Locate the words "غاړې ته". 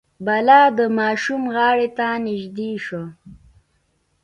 1.55-2.07